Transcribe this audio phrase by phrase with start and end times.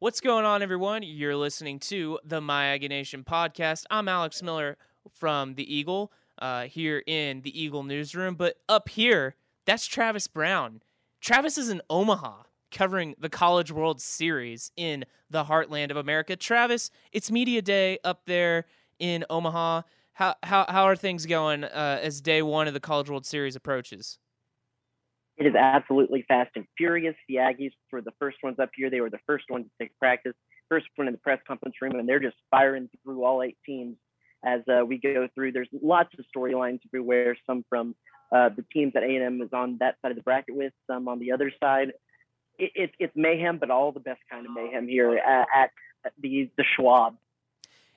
[0.00, 1.02] What's going on, everyone?
[1.02, 3.84] You're listening to the My podcast.
[3.90, 4.78] I'm Alex Miller
[5.12, 8.34] from the Eagle uh, here in the Eagle newsroom.
[8.34, 9.34] But up here,
[9.66, 10.80] that's Travis Brown.
[11.20, 16.34] Travis is in Omaha covering the College World Series in the heartland of America.
[16.34, 18.64] Travis, it's media day up there
[18.98, 19.82] in Omaha.
[20.14, 23.54] How how how are things going uh, as day one of the College World Series
[23.54, 24.18] approaches?
[25.40, 27.16] It is absolutely fast and furious.
[27.26, 28.90] The Aggies were the first ones up here.
[28.90, 30.34] They were the first ones to take practice,
[30.68, 33.96] first one in the press conference room, and they're just firing through all eight teams
[34.44, 35.52] as uh, we go through.
[35.52, 37.38] There's lots of storylines everywhere.
[37.46, 37.94] Some from
[38.30, 41.18] uh, the teams that A&M is on that side of the bracket with, some on
[41.18, 41.92] the other side.
[42.58, 45.70] It, it, it's mayhem, but all the best kind of mayhem here at, at
[46.20, 47.16] the the Schwab.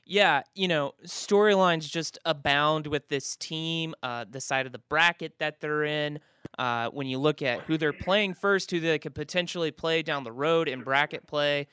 [0.05, 5.39] Yeah, you know, storylines just abound with this team, uh, the side of the bracket
[5.39, 6.19] that they're in.
[6.59, 10.23] Uh, when you look at who they're playing first, who they could potentially play down
[10.23, 11.67] the road in bracket play,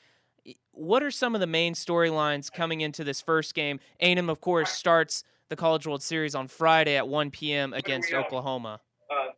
[0.71, 3.79] what are some of the main storylines coming into this first game?
[3.99, 7.73] A&M, of course, starts the College World Series on Friday at 1 p.m.
[7.73, 8.79] against Oklahoma.
[9.11, 9.31] Uh,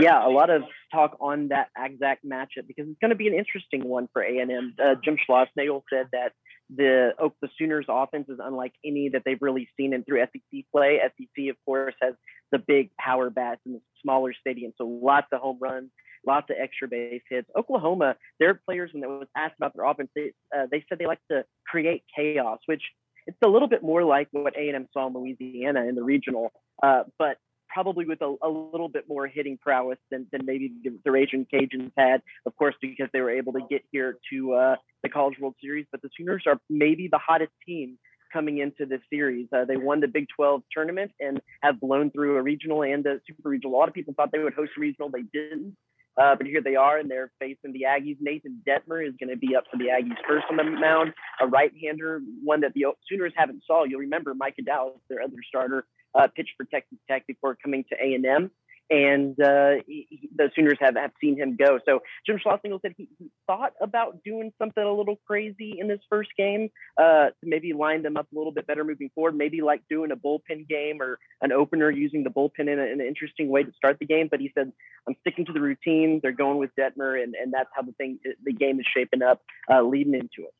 [0.00, 3.34] yeah, a lot of talk on that exact matchup because it's going to be an
[3.34, 4.74] interesting one for A&M.
[4.82, 6.32] Uh, Jim Schlossnagle said that
[6.76, 11.00] the the Sooners offense is unlike any that they've really seen in through SEC play.
[11.02, 12.14] SEC, of course, has
[12.50, 15.90] the big power bats in the smaller stadium, so lots of home runs,
[16.26, 17.48] lots of extra base hits.
[17.56, 21.06] Oklahoma, their players, when they was asked about their offense, they, uh, they said they
[21.06, 22.82] like to create chaos, which
[23.26, 27.04] it's a little bit more like what A&M saw in Louisiana in the regional, uh,
[27.18, 27.38] but
[27.72, 31.46] probably with a, a, little bit more hitting prowess than, than maybe the, the Raging
[31.52, 35.38] Cajuns had, of course, because they were able to get here to uh, the College
[35.40, 35.86] World Series.
[35.90, 37.98] But the Sooners are maybe the hottest team
[38.32, 39.48] coming into this series.
[39.52, 43.20] Uh, they won the Big 12 tournament and have blown through a regional and a
[43.26, 43.74] super regional.
[43.74, 45.76] A lot of people thought they would host a regional, they didn't.
[46.20, 48.18] Uh, but here they are, and they're facing the Aggies.
[48.20, 51.46] Nathan Dettmer is going to be up for the Aggies first on the mound, a
[51.46, 53.84] right-hander, one that the Sooners haven't saw.
[53.84, 57.96] You'll remember Micah Dallas, their other starter, uh, pitched for Texas Tech before coming to
[57.96, 58.50] A&M
[58.92, 61.78] and uh, he, the Sooners have, have seen him go.
[61.86, 65.98] So Jim Schlossnagle said he, he, thought about doing something a little crazy in this
[66.08, 69.34] first game uh, to maybe line them up a little bit better moving forward.
[69.34, 73.00] Maybe like doing a bullpen game or an opener using the bullpen in, a, in
[73.00, 74.28] an interesting way to start the game.
[74.30, 74.72] But he said,
[75.08, 76.20] "I'm sticking to the routine.
[76.22, 79.42] They're going with Dettmer, and, and that's how the thing the game is shaping up
[79.70, 80.54] uh, leading into it."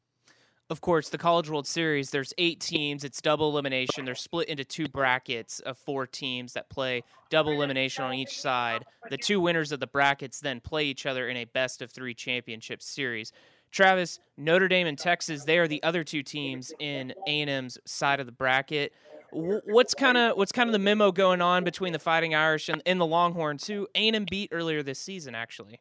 [0.70, 3.04] Of course, the College World Series, there's eight teams.
[3.04, 4.04] It's double elimination.
[4.04, 8.84] They're split into two brackets of four teams that play double elimination on each side.
[9.10, 12.14] The two winners of the brackets then play each other in a best of three
[12.14, 13.32] championship series.
[13.70, 18.26] Travis, Notre Dame and Texas, they are the other two teams in A&M's side of
[18.26, 18.92] the bracket.
[19.32, 22.82] What's kind of what's kind of the memo going on between the Fighting Irish and,
[22.84, 25.80] and the Longhorns, who A&M beat earlier this season, actually?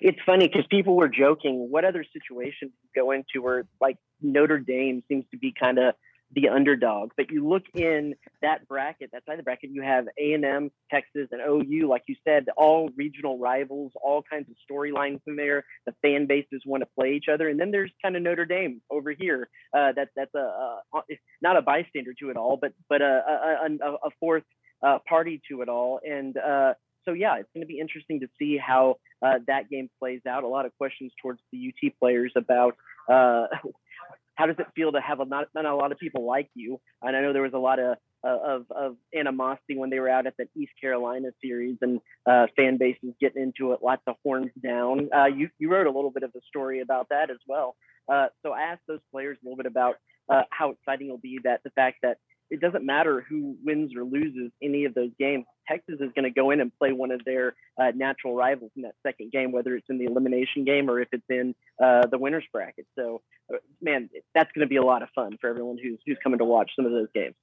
[0.00, 1.68] It's funny because people were joking.
[1.70, 5.94] What other situations go into where like Notre Dame seems to be kind of
[6.32, 10.06] the underdog, but you look in that bracket, that side of the bracket, you have
[10.18, 11.88] A and M, Texas, and OU.
[11.88, 15.64] Like you said, all regional rivals, all kinds of storylines in there.
[15.86, 18.80] The fan bases want to play each other, and then there's kind of Notre Dame
[18.90, 19.48] over here.
[19.76, 21.02] Uh, that that's a, a
[21.42, 24.44] not a bystander to it all, but but a a, a fourth
[24.86, 26.36] uh, party to it all, and.
[26.36, 26.74] Uh,
[27.04, 30.44] so yeah, it's going to be interesting to see how uh, that game plays out.
[30.44, 32.76] A lot of questions towards the UT players about
[33.08, 33.46] uh,
[34.34, 36.80] how does it feel to have a not, not a lot of people like you.
[37.02, 40.08] And I know there was a lot of uh, of, of animosity when they were
[40.08, 44.16] out at the East Carolina series and uh, fan bases getting into it, lots of
[44.22, 45.08] horns down.
[45.14, 47.76] Uh, you you wrote a little bit of a story about that as well.
[48.12, 49.96] Uh, so I asked those players a little bit about
[50.50, 52.18] how exciting it'll be that the fact that
[52.50, 55.44] it doesn't matter who wins or loses any of those games.
[55.68, 58.82] Texas is going to go in and play one of their uh, natural rivals in
[58.82, 62.18] that second game, whether it's in the elimination game or if it's in uh, the
[62.18, 62.86] winners bracket.
[62.98, 63.22] So,
[63.52, 66.38] uh, man, that's going to be a lot of fun for everyone who's who's coming
[66.38, 67.34] to watch some of those games.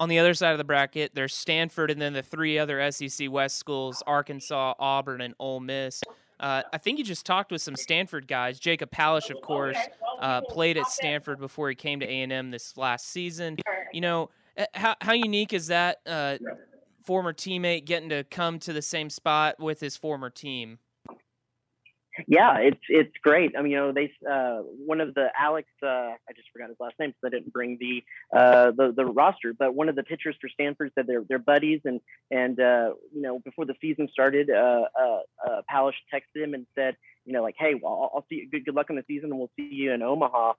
[0.00, 3.30] On the other side of the bracket, there's Stanford and then the three other SEC
[3.30, 6.02] West schools: Arkansas, Auburn, and Ole Miss.
[6.40, 8.60] Uh, I think you just talked with some Stanford guys.
[8.60, 9.76] Jacob Palisch, of course,
[10.20, 13.56] uh, played at Stanford before he came to A and M this last season.
[13.92, 16.38] You know, uh, how how unique is that uh,
[17.04, 20.78] former teammate getting to come to the same spot with his former team?
[22.26, 23.52] Yeah, it's it's great.
[23.56, 26.76] I mean, you know, they uh, one of the Alex, uh, I just forgot his
[26.80, 28.02] last name, because I didn't bring the
[28.36, 29.54] uh, the the roster.
[29.56, 32.00] But one of the pitchers for Stanford said they're they're buddies, and
[32.30, 36.66] and uh, you know, before the season started, uh, uh, uh, Palisch texted him and
[36.74, 38.50] said, you know, like, hey, well, I'll see you.
[38.50, 40.54] Good, good luck in the season, and we'll see you in Omaha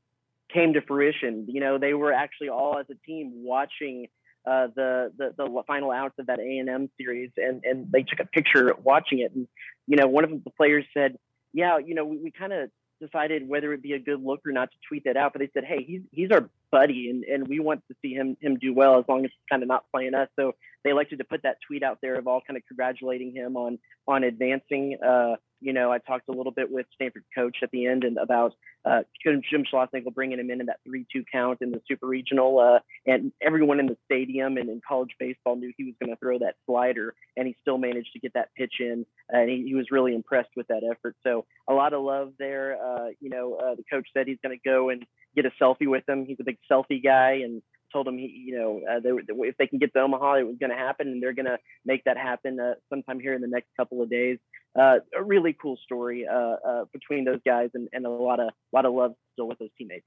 [0.54, 1.46] came to fruition.
[1.48, 4.08] You know, they were actually all as a team watching
[4.46, 8.04] uh, the, the the final outs of that A and M series, and and they
[8.04, 9.34] took a picture watching it.
[9.34, 9.48] And
[9.88, 11.18] you know, one of the players said,
[11.54, 12.70] "Yeah, you know, we, we kind of
[13.00, 15.34] decided whether it'd be a good look or not to tweet that out.
[15.34, 18.38] But they said, hey, he's he's our buddy, and, and we want to see him
[18.42, 20.30] him do well as long as he's kind of not playing us.
[20.38, 20.54] So
[20.84, 23.80] they elected to put that tweet out there of all kind of congratulating him on
[24.08, 24.98] on advancing.
[25.06, 28.18] Uh, you know, I talked a little bit with Stanford coach at the end and
[28.18, 28.54] about
[28.86, 29.42] uh, Jim
[29.72, 33.80] Schlossnagle bringing him in in that three-two count in the super regional, uh, and everyone
[33.80, 37.14] in the stadium and in college baseball knew he was going to throw that slider,
[37.36, 40.50] and he still managed to get that pitch in, and he, he was really impressed
[40.56, 41.16] with that effort.
[41.24, 42.78] So a lot of love there.
[42.82, 45.88] Uh, you know, uh, the coach said he's going to go and get a selfie
[45.88, 46.26] with him.
[46.26, 47.62] He's a big selfie guy, and
[47.92, 49.10] told him he, you know, uh, they,
[49.48, 51.58] if they can get to Omaha, it was going to happen, and they're going to
[51.86, 54.38] make that happen uh, sometime here in the next couple of days.
[54.78, 58.50] Uh, a really cool story uh, uh, between those guys, and, and a lot of
[58.72, 60.06] lot of love still with those teammates.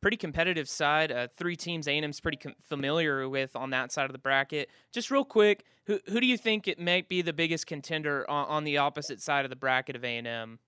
[0.00, 1.10] Pretty competitive side.
[1.10, 4.68] Uh, three teams A&M's pretty com- familiar with on that side of the bracket.
[4.92, 8.46] Just real quick, who who do you think it might be the biggest contender on,
[8.48, 10.58] on the opposite side of the bracket of A&M?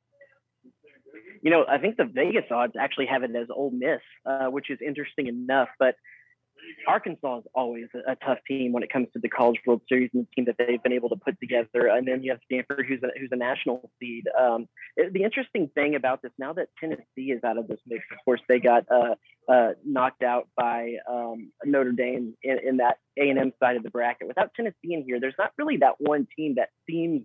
[1.42, 4.70] you know, I think the Vegas odds actually have it as Ole Miss, uh, which
[4.70, 5.68] is interesting enough.
[5.78, 5.94] But
[6.86, 10.10] Arkansas is always a, a, tough team when it comes to the College World Series
[10.14, 11.88] and the team that they've been able to put together.
[11.88, 14.24] And then you have Stanford, who's a, who's a national seed.
[14.38, 18.04] Um, it, the interesting thing about this, now that Tennessee is out of this mix,
[18.12, 19.14] of course, they got uh,
[19.50, 24.28] uh, knocked out by um, Notre Dame in, in that A&M side of the bracket.
[24.28, 27.22] Without Tennessee in here, there's not really that one team that seems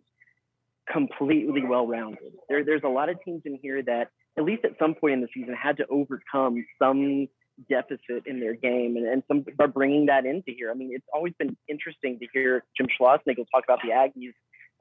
[0.91, 2.33] completely well-rounded.
[2.49, 5.21] There, there's a lot of teams in here that, at least at some point in
[5.21, 7.27] the season, had to overcome some
[7.69, 10.71] deficit in their game, and, and some are bringing that into here.
[10.71, 14.33] I mean, it's always been interesting to hear Jim Schlossnagle talk about the Aggies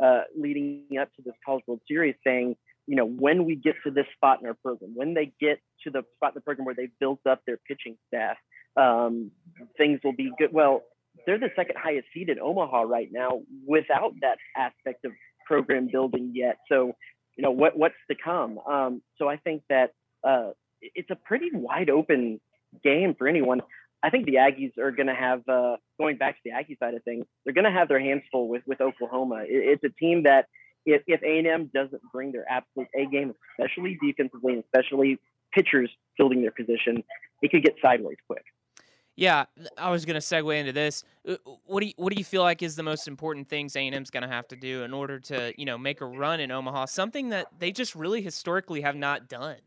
[0.03, 2.57] uh, leading up to this College World Series, saying,
[2.87, 5.91] you know, when we get to this spot in our program, when they get to
[5.91, 8.37] the spot in the program where they've built up their pitching staff,
[8.77, 9.31] um,
[9.77, 10.53] things will be good.
[10.53, 10.83] Well,
[11.27, 15.13] they're the second highest seed in Omaha right now without that aspect of
[15.47, 16.59] program building yet.
[16.71, 16.93] So,
[17.37, 18.59] you know, what what's to come?
[18.59, 19.93] Um, so I think that
[20.27, 20.51] uh,
[20.81, 22.41] it's a pretty wide open
[22.83, 23.61] game for anyone.
[24.03, 26.95] I think the Aggies are going to have, uh, going back to the Aggie side
[26.95, 29.43] of things, they're going to have their hands full with, with Oklahoma.
[29.43, 30.47] It, it's a team that
[30.87, 35.19] if, if A&M doesn't bring their absolute A game, especially defensively and especially
[35.53, 37.03] pitchers fielding their position,
[37.43, 38.45] it could get sideways quick.
[39.17, 39.45] Yeah,
[39.77, 41.05] I was going to segue into this.
[41.29, 44.09] Uh, what do you, what do you feel like is the most important things A&M's
[44.09, 46.87] going to have to do in order to you know make a run in Omaha?
[46.87, 49.59] Something that they just really historically have not done.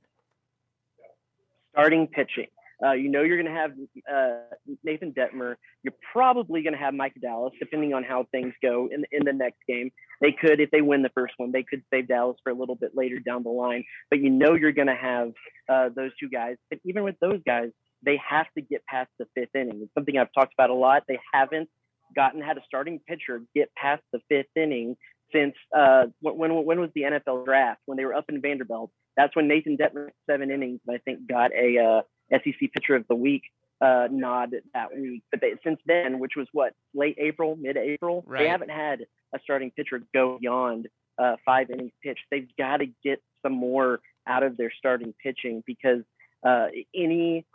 [1.74, 2.48] Starting pitching.
[2.84, 3.72] Uh, you know you're going to have
[4.14, 5.56] uh, Nathan Dettmer.
[5.84, 9.34] You're probably going to have Mike Dallas, depending on how things go in in the
[9.34, 9.92] next game.
[10.22, 12.76] They could, if they win the first one, they could save Dallas for a little
[12.76, 13.84] bit later down the line.
[14.10, 15.32] But you know you're going to have
[15.70, 16.58] uh, those two guys.
[16.70, 17.70] But even with those guys,
[18.06, 19.82] they have to get past the fifth inning.
[19.84, 21.04] It's something I've talked about a lot.
[21.08, 21.70] They haven't
[22.16, 24.96] gotten had a starting pitcher get past the fifth inning
[25.34, 28.92] since uh, when when was the NFL draft when they were up in Vanderbilt.
[29.18, 32.02] That's when Nathan Dettmer seven innings I think got a uh,
[32.34, 33.44] SEC Pitcher of the Week
[33.82, 35.24] uh, nod that week.
[35.32, 38.44] But they, since then, which was what late April, mid April, right.
[38.44, 40.88] they haven't had a starting pitcher go beyond
[41.18, 42.22] uh, five innings pitched.
[42.32, 46.04] They've got to get some more out of their starting pitching because
[46.46, 47.46] uh, any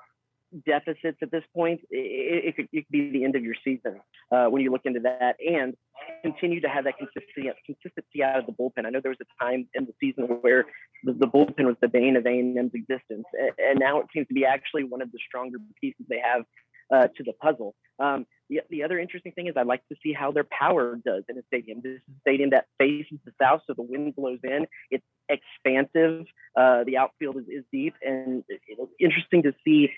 [0.67, 4.01] deficits at this point, it, it, could, it could be the end of your season
[4.33, 5.75] uh, when you look into that and
[6.23, 8.87] continue to have that consistency, consistency out of the bullpen.
[8.87, 10.65] I know there was a time in the season where
[11.05, 13.25] the, the bullpen was the bane of A&M's existence,
[13.59, 16.45] and now it seems to be actually one of the stronger pieces they have
[16.93, 17.75] uh, to the puzzle.
[17.99, 21.25] Um, the, the other interesting thing is I'd like to see how their power does
[21.29, 21.81] in a stadium.
[21.83, 24.67] This is a stadium that faces the south, so the wind blows in.
[24.91, 26.25] It's expansive.
[26.57, 29.91] Uh, the outfield is, is deep, and it's interesting to see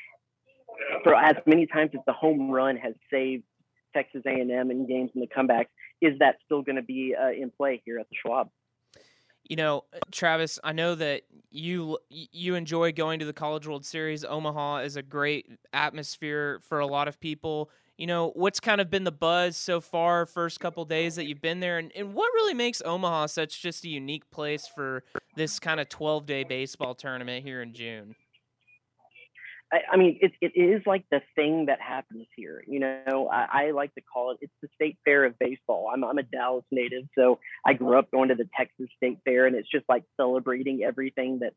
[1.02, 3.44] for as many times as the home run has saved
[3.94, 5.66] Texas A&M in games in the comebacks,
[6.00, 8.50] is that still going to be uh, in play here at the Schwab?
[9.44, 14.24] You know, Travis, I know that you you enjoy going to the College World Series.
[14.24, 17.70] Omaha is a great atmosphere for a lot of people.
[17.98, 21.42] You know, what's kind of been the buzz so far, first couple days that you've
[21.42, 25.02] been there, and, and what really makes Omaha such just a unique place for
[25.34, 28.14] this kind of 12 day baseball tournament here in June?
[29.72, 32.62] I, I mean, it, it is like the thing that happens here.
[32.66, 35.90] You know, I, I like to call it, it's the state fair of baseball.
[35.92, 39.46] I'm, I'm a Dallas native, so I grew up going to the Texas State Fair,
[39.46, 41.52] and it's just like celebrating everything that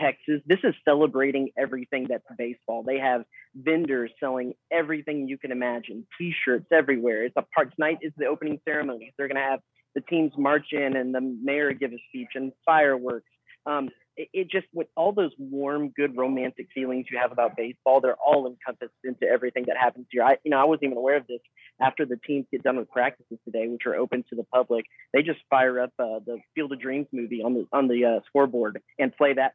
[0.00, 0.40] Texas.
[0.46, 2.82] This is celebrating everything that's baseball.
[2.82, 3.24] They have
[3.54, 7.24] vendors selling everything you can imagine, T-shirts everywhere.
[7.24, 9.12] It's a part tonight is the opening ceremony.
[9.16, 9.60] They're going to have
[9.94, 13.30] the teams march in and the mayor give a speech and fireworks.
[13.66, 13.88] Um,
[14.18, 18.16] it, it just with all those warm, good, romantic feelings you have about baseball, they're
[18.16, 20.24] all encompassed into everything that happens here.
[20.24, 21.40] I, you know, I wasn't even aware of this
[21.80, 24.84] after the teams get done with practices today, which are open to the public.
[25.14, 28.20] They just fire up uh, the Field of Dreams movie on the on the uh,
[28.26, 29.52] scoreboard and play that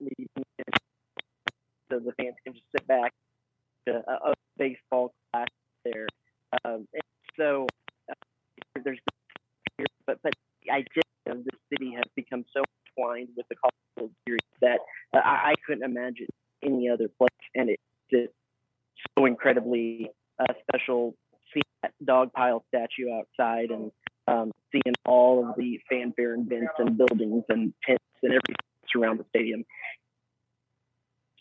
[1.91, 3.11] so the fans can just sit back
[3.87, 5.47] to a, a baseball class
[5.83, 6.07] there.
[6.63, 6.87] Um,
[7.37, 7.67] so
[8.09, 8.13] uh,
[8.83, 8.99] there's
[10.07, 10.33] but but
[10.71, 14.79] I just of this city has become so entwined with the College World Series that
[15.13, 16.27] uh, I, couldn't imagine
[16.63, 18.33] any other place, and it's just
[19.17, 21.15] so incredibly uh, special
[21.53, 23.91] seeing that dog pile statue outside and
[24.27, 28.55] um, seeing all of the fanfare and vents and buildings and tents and everything
[28.95, 29.63] around the stadium.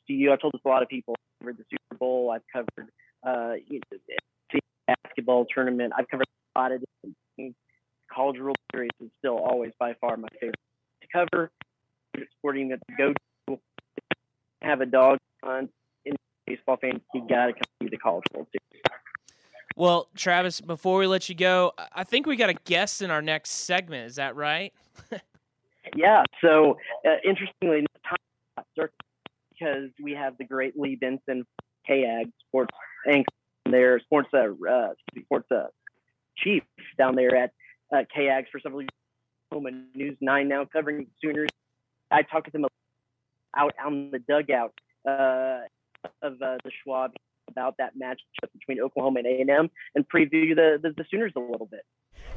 [0.07, 1.15] To you, I've told this a lot of people.
[1.19, 2.31] I've covered the Super Bowl.
[2.31, 2.91] I've covered
[3.27, 3.99] uh, you know,
[4.53, 5.93] the basketball tournament.
[5.97, 6.27] I've covered
[6.57, 7.57] a lot of different.
[8.13, 10.57] College World Series is still always by far my favorite
[11.01, 11.51] to cover.
[12.39, 13.13] Sporting that go
[13.49, 13.59] to,
[14.63, 15.69] have a dog on
[16.05, 16.15] in
[16.47, 18.83] baseball fans, you got to come to the College World Series.
[19.77, 23.23] Well, Travis, before we let you go, I think we got a guest in our
[23.23, 24.07] next segment.
[24.07, 24.73] Is that right?
[25.97, 26.25] yeah.
[26.43, 26.77] So,
[27.07, 27.87] uh, interestingly,
[29.63, 31.45] because we have the great Lee Benson,
[31.87, 32.75] KAGS Sports
[33.09, 33.33] anchor
[33.71, 34.89] there, sports uh, uh,
[35.25, 35.67] sports uh,
[36.37, 36.63] chief
[36.99, 37.51] down there at
[37.95, 38.89] uh, KAGS for several years.
[39.53, 41.51] Home and News Nine now covering Sooners.
[42.13, 42.67] I talked to them
[43.57, 44.75] out on the dugout
[45.09, 45.61] uh,
[46.23, 47.13] of uh, the Schwab
[47.49, 51.67] about that matchup between Oklahoma and A&M and preview the, the, the Sooners a little
[51.67, 51.81] bit.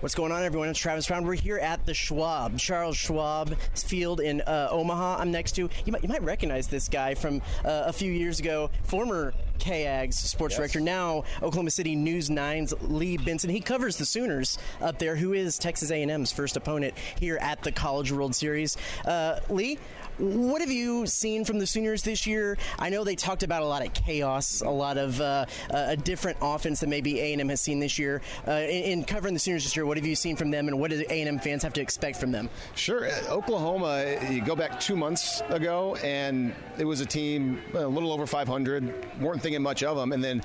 [0.02, 0.68] What's going on, everyone?
[0.70, 1.26] It's Travis Brown.
[1.26, 5.18] We're here at the Schwab, Charles Schwab Field in uh, Omaha.
[5.20, 8.40] I'm next to, you might, you might recognize this guy from uh, a few years
[8.40, 10.58] ago, former KAGS sports yes.
[10.58, 13.50] director, now Oklahoma City News 9's Lee Benson.
[13.50, 17.72] He covers the Sooners up there, who is Texas A&M's first opponent here at the
[17.72, 18.78] College World Series.
[19.06, 19.80] Uh, Lee,
[20.18, 22.58] what have you seen from the Sooners this year?
[22.80, 26.38] I know they talked about a lot of chaos, a lot of uh, a different
[26.42, 28.22] offense that maybe A&M has seen this year.
[28.48, 30.80] Uh, in, in, covering the Sooners this year, what have you seen from them, and
[30.80, 32.50] what do A&M fans have to expect from them?
[32.76, 34.18] Sure, uh, Oklahoma.
[34.30, 39.22] You go back two months ago, and it was a team a little over 500.
[39.22, 40.42] weren't thinking much of them, and then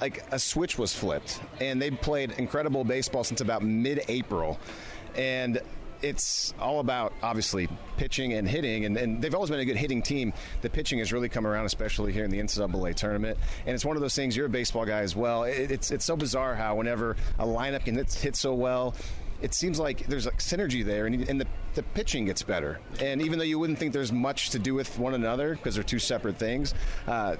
[0.00, 4.58] like a switch was flipped, and they played incredible baseball since about mid-April,
[5.16, 5.60] and
[6.04, 10.02] it's all about obviously pitching and hitting, and, and, they've always been a good hitting
[10.02, 10.32] team.
[10.60, 13.38] The pitching has really come around, especially here in the NCAA tournament.
[13.64, 14.36] And it's one of those things.
[14.36, 15.44] You're a baseball guy as well.
[15.44, 18.94] It, it's it's so bizarre how whenever a lineup can hit, hit so well,
[19.42, 22.80] it seems like there's like synergy there, and, and the, the pitching gets better.
[23.00, 25.84] And even though you wouldn't think there's much to do with one another because they're
[25.84, 26.74] two separate things,
[27.06, 27.36] uh,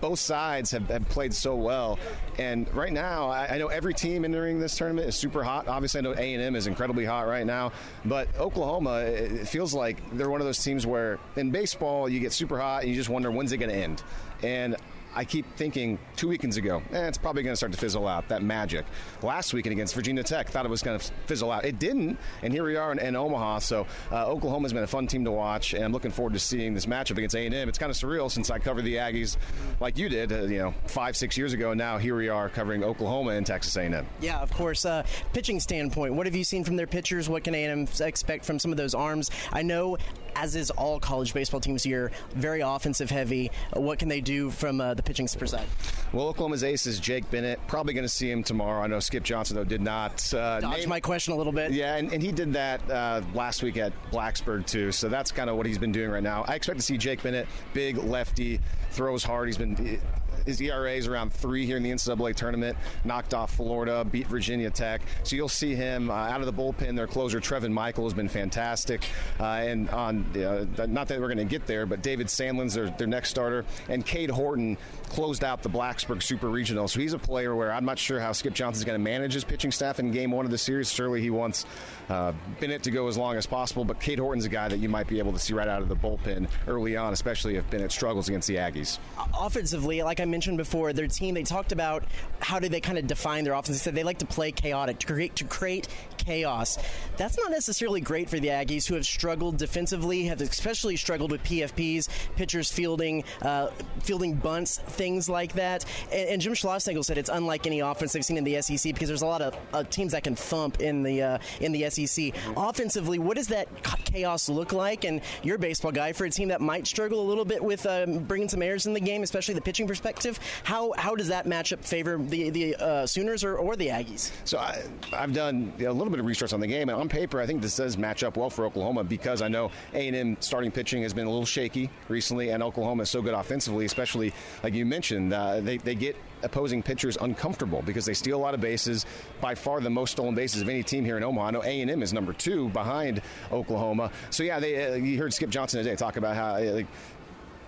[0.00, 1.98] both sides have, have, played so well.
[2.38, 5.68] And right now, I, I, know every team entering this tournament is super hot.
[5.68, 7.72] Obviously, I know A and M is incredibly hot right now,
[8.04, 12.32] but Oklahoma, it feels like they're one of those teams where in baseball you get
[12.32, 14.02] super hot and you just wonder when's it going to end.
[14.42, 14.76] And
[15.14, 18.28] I keep thinking two weekends ago, eh, it's probably going to start to fizzle out,
[18.28, 18.84] that magic.
[19.22, 21.64] Last weekend against Virginia Tech, thought it was going to fizzle out.
[21.64, 23.60] It didn't, and here we are in, in Omaha.
[23.60, 26.74] So uh, Oklahoma's been a fun team to watch, and I'm looking forward to seeing
[26.74, 27.68] this matchup against A&M.
[27.68, 29.36] It's kind of surreal since I covered the Aggies
[29.80, 32.48] like you did, uh, you know, five, six years ago, and now here we are
[32.48, 34.06] covering Oklahoma and Texas A&M.
[34.20, 34.84] Yeah, of course.
[34.84, 37.28] Uh, pitching standpoint, what have you seen from their pitchers?
[37.28, 39.30] What can A&M expect from some of those arms?
[39.52, 39.96] I know,
[40.36, 43.50] as is all college baseball teams here, very offensive heavy.
[43.72, 45.66] What can they do from uh, the pitching side?
[46.12, 47.60] Well, Oklahoma's ace is Jake Bennett.
[47.66, 48.82] Probably going to see him tomorrow.
[48.82, 50.32] I know Skip Johnson, though, did not.
[50.32, 51.72] Uh, Dodge name, my question a little bit.
[51.72, 54.92] Yeah, and, and he did that uh, last week at Blacksburg, too.
[54.92, 56.44] So that's kind of what he's been doing right now.
[56.46, 58.60] I expect to see Jake Bennett, big lefty,
[58.90, 59.48] throws hard.
[59.48, 60.00] He's been
[60.46, 62.76] his ERA is around three here in the NCAA tournament.
[63.04, 65.02] Knocked off Florida, beat Virginia Tech.
[65.22, 66.96] So you'll see him uh, out of the bullpen.
[66.96, 69.04] Their closer Trevin Michael has been fantastic.
[69.38, 72.90] Uh, and on uh, not that we're going to get there, but David Sandlin's their,
[72.90, 74.76] their next starter, and Cade Horton
[75.14, 76.88] closed out the Blacksburg Super Regional.
[76.88, 79.44] So he's a player where I'm not sure how Skip Johnson's going to manage his
[79.44, 80.90] pitching staff in Game One of the series.
[80.90, 81.66] Surely he wants
[82.08, 84.88] uh, Bennett to go as long as possible, but Cade Horton's a guy that you
[84.88, 87.92] might be able to see right out of the bullpen early on, especially if Bennett
[87.92, 88.98] struggles against the Aggies.
[89.38, 92.02] Offensively, like I mentioned before, their team they talked about
[92.40, 93.68] how do they kind of define their offense.
[93.68, 96.78] They said they like to play chaotic to create to create chaos.
[97.16, 101.42] That's not necessarily great for the Aggies, who have struggled defensively, have especially struggled with
[101.44, 103.68] PFPs, pitchers fielding, uh,
[104.02, 105.84] fielding bunts, things like that.
[106.12, 109.08] And, and Jim Schlossnagle said it's unlike any offense they've seen in the SEC because
[109.08, 112.32] there's a lot of uh, teams that can thump in the uh, in the SEC.
[112.56, 113.68] Offensively, what does that
[114.04, 115.04] chaos look like?
[115.04, 117.84] And you're a baseball guy for a team that might struggle a little bit with
[117.86, 120.38] um, bringing some errors in the game, especially the pitching perspective.
[120.62, 124.30] How how does that matchup favor the the uh, Sooners or, or the Aggies?
[124.44, 124.82] So I,
[125.12, 127.60] have done a little bit of research on the game, and on paper, I think
[127.60, 131.14] this does match up well for Oklahoma because I know A A&M starting pitching has
[131.14, 134.32] been a little shaky recently, and Oklahoma is so good offensively, especially
[134.62, 134.93] like you mentioned.
[135.32, 139.06] Uh, they they get opposing pitchers uncomfortable because they steal a lot of bases.
[139.40, 141.46] By far, the most stolen bases of any team here in Omaha.
[141.46, 144.10] I know A&M is number two behind Oklahoma.
[144.30, 146.54] So yeah, they uh, you heard Skip Johnson today talk about how.
[146.54, 146.86] Uh, like,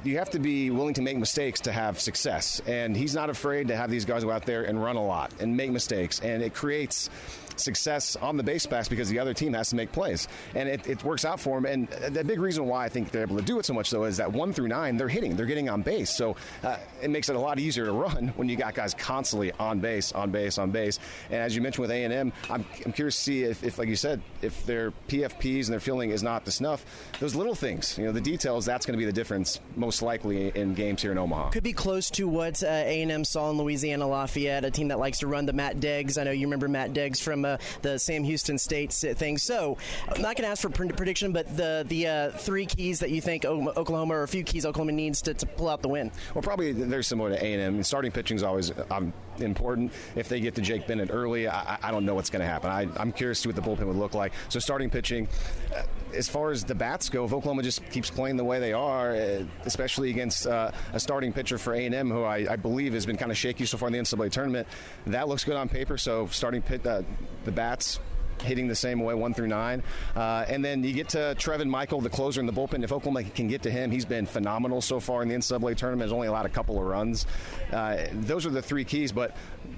[0.04, 2.62] you have to be willing to make mistakes to have success.
[2.66, 5.32] And he's not afraid to have these guys go out there and run a lot
[5.40, 6.20] and make mistakes.
[6.20, 7.10] And it creates
[7.60, 10.28] success on the base pass because the other team has to make plays.
[10.54, 11.66] And it, it works out for them.
[11.66, 14.04] And the big reason why I think they're able to do it so much, though,
[14.04, 16.10] is that one through nine, they're hitting, they're getting on base.
[16.10, 19.52] So uh, it makes it a lot easier to run when you got guys constantly
[19.52, 20.98] on base, on base, on base.
[21.30, 23.96] And as you mentioned with A&M, I'm, I'm curious to see if, if, like you
[23.96, 26.84] said, if their PFPs and their fielding is not the snuff,
[27.20, 30.48] those little things, you know, the details, that's going to be the difference most likely
[30.54, 31.50] in games here in Omaha.
[31.50, 35.18] Could be close to what uh, A&M saw in Louisiana Lafayette, a team that likes
[35.18, 36.20] to run the Matt Deggs.
[36.20, 39.38] I know you remember Matt Deggs from uh, the Sam Houston State thing.
[39.38, 39.76] So
[40.08, 43.20] I'm not going to ask for prediction, but the the uh, three keys that you
[43.20, 46.10] think Oklahoma or a few keys Oklahoma needs to, to pull out the win.
[46.34, 47.82] Well, probably very similar to A&M.
[47.82, 49.92] Starting pitching is always um, important.
[50.14, 52.70] If they get to Jake Bennett early, I, I don't know what's going to happen.
[52.70, 54.32] I, am curious to what the bullpen would look like.
[54.48, 55.28] So starting pitching.
[55.74, 55.82] Uh,
[56.14, 59.14] as far as the bats go, if Oklahoma just keeps playing the way they are,
[59.14, 63.16] uh, especially against uh, a starting pitcher for A&M, who I, I, believe has been
[63.16, 64.66] kind of shaky so far in the NCAA tournament,
[65.08, 65.98] that looks good on paper.
[65.98, 67.02] So starting pit, uh,
[67.44, 68.00] the bats
[68.46, 69.82] hitting the same way, one through nine.
[70.14, 72.82] Uh, and then you get to Trevin Michael, the closer in the bullpen.
[72.82, 76.06] If Oklahoma can get to him, he's been phenomenal so far in the NCAA tournament.
[76.06, 77.26] Has only allowed a couple of runs.
[77.72, 79.12] Uh, those are the three keys.
[79.12, 79.36] But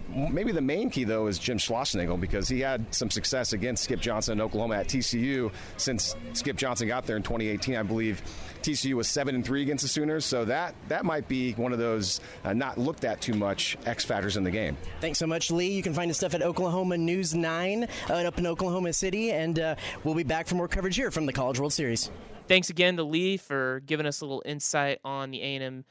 [0.08, 4.00] maybe the main key though is Jim Schlossnagle because he had some success against Skip
[4.00, 8.22] Johnson in Oklahoma at TCU since Skip Johnson got there in 2018, I believe.
[8.62, 11.78] TCU was seven and three against the Sooners, so that that might be one of
[11.78, 14.76] those uh, not looked at too much X factors in the game.
[15.00, 15.70] Thanks so much, Lee.
[15.70, 19.58] You can find his stuff at Oklahoma News Nine uh, up in Oklahoma City, and
[19.58, 19.74] uh,
[20.04, 22.10] we'll be back for more coverage here from the College World Series.
[22.48, 25.84] Thanks again to Lee for giving us a little insight on the A&M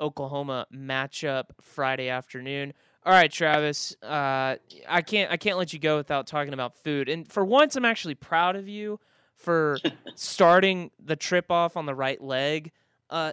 [0.00, 2.72] Oklahoma matchup Friday afternoon.
[3.04, 3.96] All right, Travis.
[4.02, 4.56] Uh,
[4.88, 7.08] I can't I can't let you go without talking about food.
[7.08, 9.00] And for once, I'm actually proud of you
[9.34, 9.78] for
[10.14, 12.70] starting the trip off on the right leg.
[13.10, 13.32] Uh,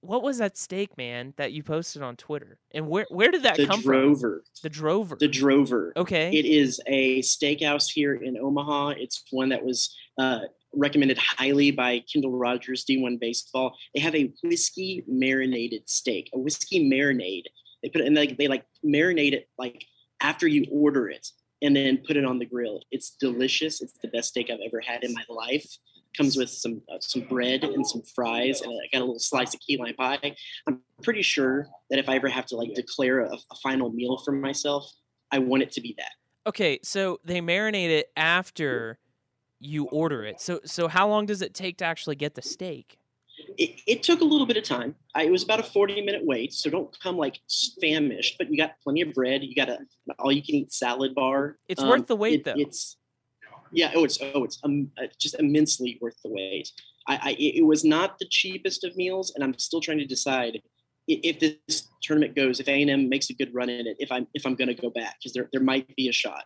[0.00, 2.58] what was that steak, man, that you posted on Twitter?
[2.72, 3.68] And where where did that come from?
[3.68, 4.42] the come Drover.
[4.44, 4.60] from?
[4.62, 5.16] The Drover.
[5.20, 5.92] The Drover.
[5.96, 6.30] Okay.
[6.36, 8.94] It is a steakhouse here in Omaha.
[8.98, 10.40] It's one that was uh,
[10.74, 13.76] recommended highly by Kendall Rogers, D1 Baseball.
[13.94, 17.44] They have a whiskey marinated steak, a whiskey marinade
[17.82, 19.84] they put it and they, they like marinate it like
[20.20, 21.28] after you order it
[21.60, 22.80] and then put it on the grill.
[22.90, 23.82] It's delicious.
[23.82, 25.66] It's the best steak I've ever had in my life.
[26.16, 29.54] Comes with some uh, some bread and some fries, and I got a little slice
[29.54, 30.36] of key lime pie.
[30.66, 34.18] I'm pretty sure that if I ever have to like declare a, a final meal
[34.22, 34.92] for myself,
[35.30, 36.12] I want it to be that.
[36.46, 38.98] Okay, so they marinate it after
[39.62, 40.40] you order it.
[40.40, 42.98] So so how long does it take to actually get the steak?
[43.58, 44.94] it, it, took a little bit of time.
[45.14, 47.40] I, it was about a 40 minute wait, so don't come like
[47.80, 49.42] famished, but you got plenty of bread.
[49.42, 49.78] You got a
[50.18, 51.58] all you can eat salad bar.
[51.68, 52.54] It's um, worth the wait, it, though.
[52.56, 52.96] It's
[53.72, 53.92] yeah.
[53.94, 56.70] Oh, it's oh, it's um, uh, just immensely worth the wait.
[57.08, 60.60] I, I, it was not the cheapest of meals, and I'm still trying to decide
[61.08, 64.46] if this tournament goes, if A&M makes a good run in it, if I'm if
[64.46, 66.44] I'm going to go back because there there might be a shot.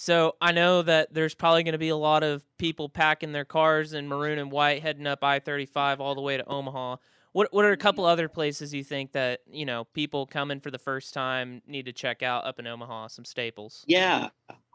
[0.00, 3.44] So I know that there's probably going to be a lot of people packing their
[3.44, 6.98] cars in maroon and white, heading up I-35 all the way to Omaha.
[7.32, 10.70] What what are a couple other places you think that you know people coming for
[10.70, 13.08] the first time need to check out up in Omaha?
[13.08, 13.84] Some staples.
[13.88, 14.28] Yeah,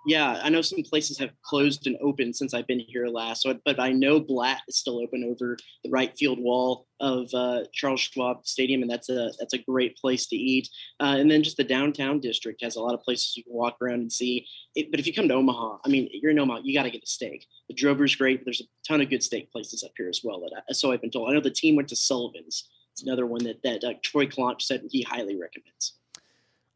[0.06, 3.44] yeah, I know some places have closed and opened since I've been here last.
[3.44, 7.62] So, but I know Blatt is still open over the right field wall of uh,
[7.74, 10.68] Charles Schwab Stadium, and that's a that's a great place to eat.
[11.00, 13.78] Uh, and then just the downtown district has a lot of places you can walk
[13.82, 14.46] around and see.
[14.76, 16.92] It, but if you come to Omaha, I mean, you're in Omaha, you got to
[16.92, 17.46] get a steak.
[17.70, 20.42] The Drover's great, but there's a ton of good steak places up here as well.
[20.42, 21.30] That I, so I've been told.
[21.30, 22.70] I know the team went to Sullivan's.
[22.92, 25.94] It's another one that that uh, Troy Claunch said he highly recommends.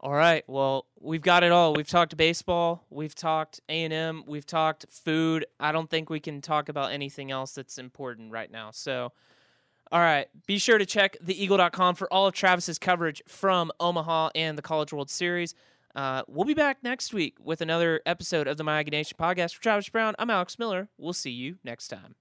[0.00, 0.44] All right.
[0.46, 1.74] Well, we've got it all.
[1.74, 2.84] We've talked baseball.
[2.88, 4.22] We've talked A and M.
[4.26, 5.44] We've talked food.
[5.58, 8.70] I don't think we can talk about anything else that's important right now.
[8.70, 9.12] So,
[9.90, 10.28] all right.
[10.46, 14.92] Be sure to check theeagle.com for all of Travis's coverage from Omaha and the College
[14.92, 15.54] World Series.
[15.96, 19.56] Uh, we'll be back next week with another episode of the Aggie Nation podcast.
[19.56, 20.88] For Travis Brown, I'm Alex Miller.
[20.96, 22.14] We'll see you next time.